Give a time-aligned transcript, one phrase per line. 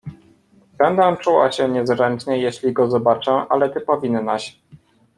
[0.77, 4.59] "Będę czuła się niezręcznie, jeśli go zobaczę, ale ty powinnaś."